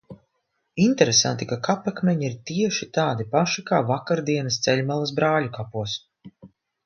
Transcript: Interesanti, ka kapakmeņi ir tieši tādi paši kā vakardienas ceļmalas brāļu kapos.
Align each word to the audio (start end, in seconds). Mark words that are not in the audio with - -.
Interesanti, 0.83 1.47
ka 1.51 1.57
kapakmeņi 1.67 2.25
ir 2.29 2.37
tieši 2.51 2.87
tādi 2.97 3.27
paši 3.35 3.65
kā 3.69 3.81
vakardienas 3.91 4.59
ceļmalas 4.69 5.13
brāļu 5.21 5.53
kapos. 5.61 5.97